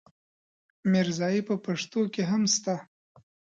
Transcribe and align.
ميرزايي 0.91 1.41
په 1.49 1.55
پښتو 1.65 2.01
کې 2.13 2.23
هم 2.31 2.43
شته. 2.53 2.75